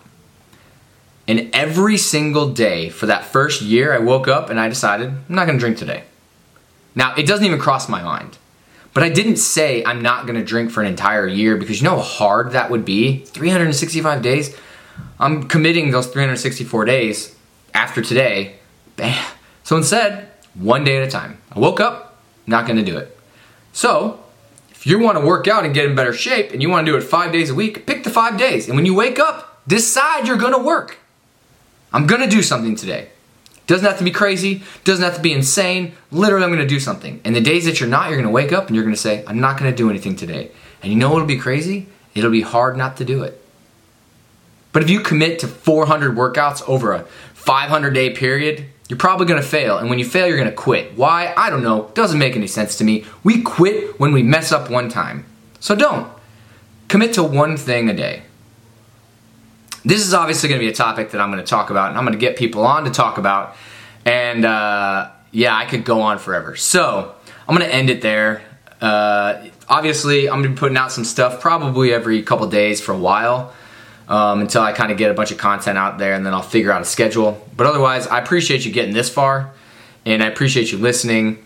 And 1.27 1.51
every 1.53 1.97
single 1.97 2.53
day 2.53 2.89
for 2.89 3.07
that 3.07 3.25
first 3.25 3.63
year, 3.63 3.93
I 3.93 3.99
woke 3.99 4.29
up 4.29 4.49
and 4.49 4.61
I 4.61 4.69
decided, 4.69 5.09
I'm 5.09 5.35
not 5.35 5.47
gonna 5.47 5.59
drink 5.59 5.77
today. 5.77 6.05
Now, 6.95 7.17
it 7.17 7.27
doesn't 7.27 7.45
even 7.45 7.59
cross 7.59 7.89
my 7.89 8.01
mind. 8.01 8.39
But 8.95 9.03
I 9.03 9.09
didn't 9.09 9.39
say 9.39 9.85
I'm 9.85 10.03
not 10.03 10.29
gonna 10.29 10.45
drink 10.45 10.71
for 10.71 10.81
an 10.81 10.87
entire 10.87 11.27
year 11.27 11.57
because 11.57 11.83
you 11.83 11.85
know 11.89 11.97
how 11.97 12.03
hard 12.03 12.53
that 12.53 12.71
would 12.71 12.85
be? 12.85 13.25
365 13.25 14.23
days? 14.23 14.57
I'm 15.19 15.49
committing 15.49 15.91
those 15.91 16.07
364 16.07 16.85
days 16.85 17.35
after 17.75 18.03
today. 18.03 18.55
So 19.65 19.77
instead, 19.77 20.29
one 20.55 20.85
day 20.85 20.99
at 20.99 21.09
a 21.09 21.11
time. 21.11 21.39
I 21.51 21.59
woke 21.59 21.81
up, 21.81 22.23
not 22.47 22.69
gonna 22.69 22.85
do 22.85 22.97
it. 22.97 23.15
So, 23.77 24.21
if 24.71 24.87
you 24.87 24.99
wanna 24.99 25.21
work 25.21 25.47
out 25.47 25.67
and 25.67 25.75
get 25.75 25.85
in 25.85 25.95
better 25.95 26.15
shape 26.15 26.51
and 26.51 26.63
you 26.63 26.71
wanna 26.71 26.87
do 26.87 26.97
it 26.97 27.03
five 27.03 27.31
days 27.31 27.51
a 27.51 27.55
week, 27.55 27.85
pick 27.85 28.05
the 28.05 28.11
five 28.11 28.39
days. 28.39 28.69
And 28.69 28.75
when 28.75 28.87
you 28.87 28.95
wake 28.95 29.19
up, 29.19 29.61
decide 29.69 30.27
you're 30.27 30.39
gonna 30.39 30.59
work. 30.59 30.97
I'm 31.93 32.07
gonna 32.07 32.27
do 32.27 32.41
something 32.41 32.75
today. 32.75 33.09
Doesn't 33.67 33.85
have 33.85 33.99
to 33.99 34.05
be 34.05 34.11
crazy, 34.11 34.63
doesn't 34.85 35.05
have 35.05 35.17
to 35.17 35.21
be 35.21 35.35
insane. 35.35 35.93
Literally, 36.11 36.47
I'm 36.47 36.53
gonna 36.53 36.67
do 36.67 36.81
something. 36.81 37.21
And 37.23 37.37
the 37.37 37.41
days 37.43 37.67
that 37.67 37.79
you're 37.79 37.87
not, 37.87 38.09
you're 38.09 38.17
gonna 38.17 38.31
wake 38.31 38.51
up 38.51 38.69
and 38.69 38.75
you're 38.75 38.85
gonna 38.85 38.97
say, 38.97 39.23
I'm 39.27 39.41
not 39.41 39.59
gonna 39.59 39.77
do 39.77 39.91
anything 39.91 40.17
today. 40.17 40.53
And 40.83 40.91
you 40.91 40.99
know 40.99 41.11
what'll 41.11 41.27
be 41.27 41.37
crazy? 41.37 41.87
It'll 42.15 42.31
be 42.31 42.41
hard 42.41 42.79
not 42.79 42.97
to 42.97 43.05
do 43.05 43.25
it. 43.25 43.39
But 44.73 44.85
if 44.85 44.89
you 44.89 45.01
commit 45.01 45.39
to 45.41 45.49
400 45.49 46.17
workouts 46.17 46.67
over 46.67 46.93
a 46.95 47.05
500 47.35 47.91
day 47.91 48.09
period, 48.09 48.69
you're 48.89 48.99
probably 48.99 49.27
gonna 49.27 49.43
fail. 49.43 49.79
And 49.79 49.91
when 49.91 49.99
you 49.99 50.05
fail, 50.05 50.27
you're 50.29 50.39
gonna 50.39 50.53
quit. 50.53 50.97
Why? 50.97 51.33
I 51.37 51.51
don't 51.51 51.63
know. 51.63 51.91
Doesn't 51.95 52.19
make 52.19 52.37
any 52.37 52.47
sense 52.47 52.77
to 52.79 52.85
me. 52.85 53.05
We 53.25 53.43
quit 53.43 53.99
when 53.99 54.13
we 54.13 54.23
mess 54.23 54.53
up 54.53 54.71
one 54.71 54.89
time. 54.89 55.25
So 55.61 55.75
don't. 55.75 56.11
Commit 56.89 57.15
to 57.15 57.23
one 57.23 57.57
thing 57.57 57.89
a 57.89 57.95
day. 57.95 58.23
This 59.85 60.07
is 60.07 60.15
obviously 60.15 60.49
to 60.61 60.65
be 60.65 60.69
a 60.69 60.75
topic 60.75 61.11
that 61.11 61.21
I'm 61.21 61.31
to 61.33 61.43
talk 61.43 61.71
about, 61.71 61.91
and 61.91 61.99
I'm 61.99 62.07
to 62.07 62.17
get 62.17 62.37
people 62.37 62.65
on 62.65 62.85
to 62.85 62.91
talk 62.91 63.19
about. 63.19 63.57
And 64.05 64.45
uh, 64.45 65.11
yeah, 65.33 65.57
I 65.57 65.65
could 65.65 65.85
go 65.85 66.01
on 66.03 66.19
forever. 66.19 66.57
So 66.57 67.15
I'm 67.49 67.57
to 67.59 67.75
end 67.75 67.91
it 67.91 68.03
there. 68.03 68.43
Uh, 68.81 69.49
obviously, 69.69 70.29
I'm 70.29 70.43
to 70.43 70.49
be 70.49 70.55
putting 70.55 70.77
out 70.77 70.93
some 70.93 71.05
stuff 71.05 71.41
probably 71.41 71.93
every 71.93 72.23
couple 72.23 72.47
days 72.49 72.81
for 72.81 72.93
a 72.93 72.99
while 72.99 73.53
um, 74.09 74.41
until 74.41 74.63
I 74.63 74.73
kind 74.73 74.93
of 74.93 74.99
get 74.99 75.11
a 75.11 75.15
bunch 75.15 75.31
of 75.31 75.39
content 75.39 75.79
out 75.79 75.99
there, 75.99 76.15
and 76.15 76.25
then 76.25 76.35
I'll 76.35 76.43
figure 76.43 76.73
out 76.73 76.83
a 76.83 76.85
schedule. 76.85 77.47
But 77.57 77.67
otherwise, 77.67 78.07
I 78.07 78.19
appreciate 78.19 78.65
you 78.65 78.73
getting 78.73 78.95
this 78.95 79.09
far, 79.09 79.53
and 80.05 80.23
I 80.23 80.27
appreciate 80.27 80.73
you 80.73 80.79
listening. 80.79 81.45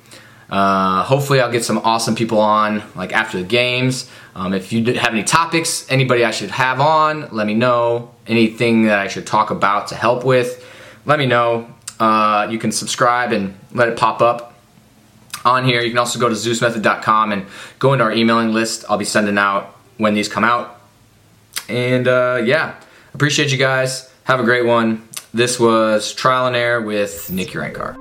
Uh, 0.51 1.05
hopefully, 1.05 1.41
I'll 1.41 1.53
get 1.53 1.65
some 1.65 1.79
awesome 1.79 2.15
people 2.15 2.39
on 2.39 2.83
like 2.97 3.13
after 3.13 3.39
the 3.39 3.45
games. 3.45 4.11
Um, 4.35 4.53
if 4.53 4.73
you 4.73 4.85
have 4.95 5.13
any 5.13 5.23
topics, 5.23 5.87
anybody 5.91 6.25
I 6.25 6.33
should 6.33 6.51
have 6.51 6.81
on, 6.81 7.29
let 7.33 7.47
me 7.47 7.55
know. 7.55 8.11
Anything 8.27 8.85
that 8.85 8.99
I 8.99 9.09
should 9.09 9.27
talk 9.27 9.51
about 9.51 9.89
to 9.89 9.95
help 9.95 10.25
with, 10.25 10.65
let 11.07 11.19
me 11.19 11.27
know. 11.27 11.73
Uh, 11.99 12.49
you 12.51 12.59
can 12.59 12.73
subscribe 12.73 13.33
and 13.33 13.55
let 13.73 13.89
it 13.89 13.97
pop 13.99 14.21
up 14.21 14.55
on 15.45 15.65
here. 15.65 15.83
You 15.83 15.91
can 15.91 15.99
also 15.99 16.19
go 16.19 16.29
to 16.29 16.35
ZeusMethod.com 16.35 17.33
and 17.33 17.47
go 17.79 17.93
into 17.93 18.05
our 18.05 18.13
emailing 18.13 18.53
list. 18.53 18.85
I'll 18.89 18.99
be 18.99 19.05
sending 19.05 19.39
out 19.39 19.77
when 19.99 20.15
these 20.15 20.29
come 20.29 20.45
out. 20.45 20.80
And 21.71 22.09
uh, 22.09 22.43
yeah, 22.45 22.75
appreciate 23.15 23.53
you 23.53 23.59
guys. 23.59 24.13
Have 24.25 24.41
a 24.41 24.45
great 24.45 24.67
one. 24.67 25.09
This 25.33 25.61
was 25.61 26.13
Trial 26.13 26.49
and 26.49 26.57
Error 26.57 26.81
with 26.81 27.31
Nick 27.31 27.51
Urankar. 27.51 27.97